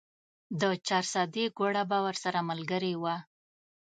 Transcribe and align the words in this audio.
د 0.61 0.63
چارسدې 0.87 1.45
ګوړه 1.57 1.83
به 1.89 1.97
ورسره 2.07 2.39
ملګرې 2.49 2.93
وه. 3.01 3.15